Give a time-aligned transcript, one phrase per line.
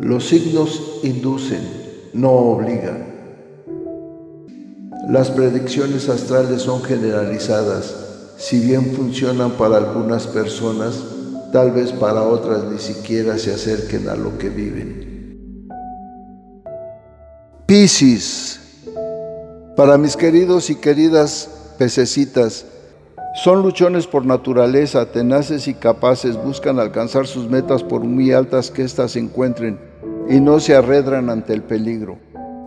[0.00, 1.60] Los signos inducen,
[2.12, 3.04] no obligan.
[5.08, 7.96] Las predicciones astrales son generalizadas.
[8.36, 11.02] Si bien funcionan para algunas personas,
[11.52, 15.68] tal vez para otras ni siquiera se acerquen a lo que viven.
[17.66, 18.60] Piscis.
[19.74, 22.66] Para mis queridos y queridas pececitas,
[23.34, 28.82] son luchones por naturaleza, tenaces y capaces, buscan alcanzar sus metas por muy altas que
[28.82, 29.87] éstas encuentren
[30.28, 32.18] y no se arredran ante el peligro.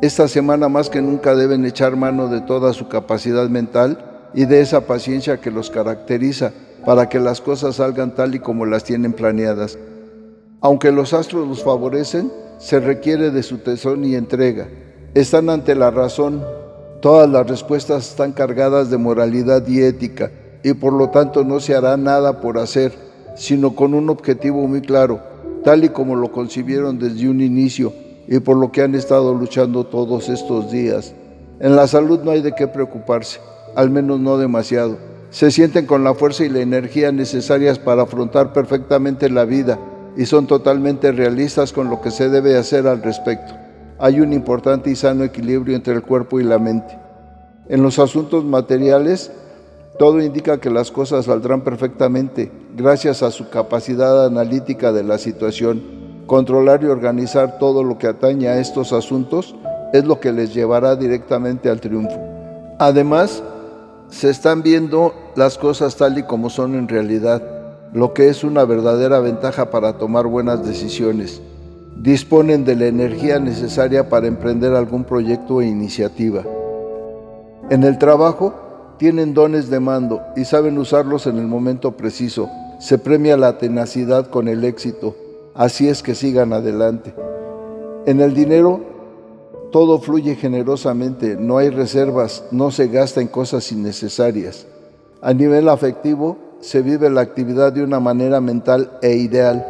[0.00, 4.60] Esta semana más que nunca deben echar mano de toda su capacidad mental y de
[4.60, 6.52] esa paciencia que los caracteriza
[6.86, 9.78] para que las cosas salgan tal y como las tienen planeadas.
[10.60, 14.68] Aunque los astros los favorecen, se requiere de su tesón y entrega.
[15.14, 16.44] Están ante la razón.
[17.00, 20.30] Todas las respuestas están cargadas de moralidad y ética
[20.62, 22.92] y por lo tanto no se hará nada por hacer,
[23.36, 25.20] sino con un objetivo muy claro,
[25.68, 27.92] tal y como lo concibieron desde un inicio
[28.26, 31.12] y por lo que han estado luchando todos estos días.
[31.60, 33.38] En la salud no hay de qué preocuparse,
[33.76, 34.96] al menos no demasiado.
[35.28, 39.78] Se sienten con la fuerza y la energía necesarias para afrontar perfectamente la vida
[40.16, 43.52] y son totalmente realistas con lo que se debe hacer al respecto.
[43.98, 46.98] Hay un importante y sano equilibrio entre el cuerpo y la mente.
[47.68, 49.30] En los asuntos materiales,
[49.98, 55.98] todo indica que las cosas saldrán perfectamente gracias a su capacidad analítica de la situación
[56.28, 59.56] Controlar y organizar todo lo que atañe a estos asuntos
[59.94, 62.20] es lo que les llevará directamente al triunfo.
[62.78, 63.42] Además,
[64.10, 67.42] se están viendo las cosas tal y como son en realidad,
[67.94, 71.40] lo que es una verdadera ventaja para tomar buenas decisiones.
[71.96, 76.42] Disponen de la energía necesaria para emprender algún proyecto o iniciativa.
[77.70, 78.52] En el trabajo
[78.98, 82.48] tienen dones de mando y saben usarlos en el momento preciso.
[82.80, 85.14] Se premia la tenacidad con el éxito
[85.58, 87.12] Así es que sigan adelante.
[88.06, 88.80] En el dinero
[89.72, 94.68] todo fluye generosamente, no hay reservas, no se gasta en cosas innecesarias.
[95.20, 99.66] A nivel afectivo se vive la actividad de una manera mental e ideal.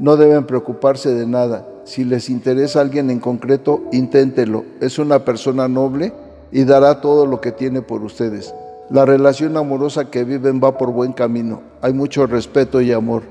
[0.00, 1.68] No deben preocuparse de nada.
[1.84, 4.64] Si les interesa alguien en concreto, inténtelo.
[4.80, 6.12] Es una persona noble
[6.50, 8.52] y dará todo lo que tiene por ustedes.
[8.90, 11.60] La relación amorosa que viven va por buen camino.
[11.82, 13.22] Hay mucho respeto y amor.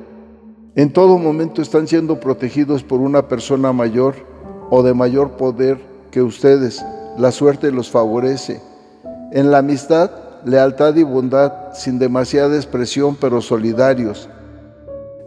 [0.76, 4.14] En todo momento están siendo protegidos por una persona mayor
[4.70, 5.80] o de mayor poder
[6.12, 6.86] que ustedes.
[7.18, 8.62] La suerte los favorece.
[9.32, 10.12] En la amistad,
[10.46, 14.30] lealtad y bondad, sin demasiada expresión, pero solidarios.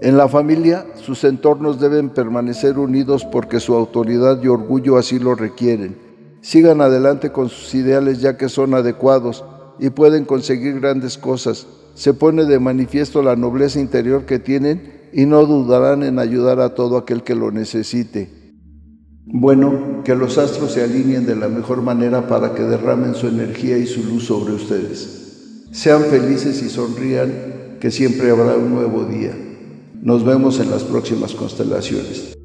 [0.01, 5.35] En la familia, sus entornos deben permanecer unidos porque su autoridad y orgullo así lo
[5.35, 5.99] requieren.
[6.41, 9.45] Sigan adelante con sus ideales ya que son adecuados
[9.81, 11.67] y pueden conseguir grandes cosas.
[11.95, 16.75] Se pone de manifiesto la nobleza interior que tienen y no dudarán en ayudar a
[16.75, 18.31] todo aquel que lo necesite.
[19.27, 23.79] Bueno, que los astros se alineen de la mejor manera para que derramen su energía
[23.79, 25.67] y su luz sobre ustedes.
[25.73, 29.33] Sean felices y sonrían, que siempre habrá un nuevo día.
[30.03, 32.40] Nos vemos en las próximas constelaciones.